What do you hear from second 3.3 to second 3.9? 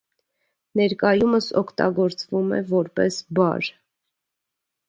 բար։